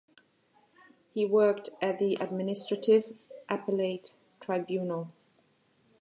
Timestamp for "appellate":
3.47-4.15